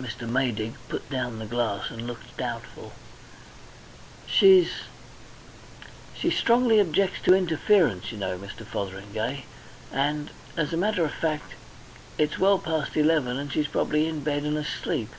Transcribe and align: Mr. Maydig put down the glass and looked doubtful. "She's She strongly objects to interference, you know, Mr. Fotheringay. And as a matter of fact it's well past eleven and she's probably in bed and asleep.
Mr. 0.00 0.26
Maydig 0.26 0.72
put 0.88 1.10
down 1.10 1.38
the 1.38 1.44
glass 1.44 1.90
and 1.90 2.06
looked 2.06 2.34
doubtful. 2.38 2.94
"She's 4.26 4.70
She 6.14 6.30
strongly 6.30 6.80
objects 6.80 7.20
to 7.24 7.34
interference, 7.34 8.10
you 8.10 8.16
know, 8.16 8.38
Mr. 8.38 8.64
Fotheringay. 8.64 9.44
And 9.92 10.30
as 10.56 10.72
a 10.72 10.78
matter 10.78 11.04
of 11.04 11.12
fact 11.12 11.52
it's 12.16 12.38
well 12.38 12.58
past 12.58 12.96
eleven 12.96 13.36
and 13.36 13.52
she's 13.52 13.68
probably 13.68 14.08
in 14.08 14.24
bed 14.24 14.44
and 14.44 14.56
asleep. 14.56 15.10